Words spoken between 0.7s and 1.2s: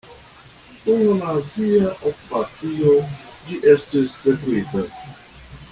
Dum la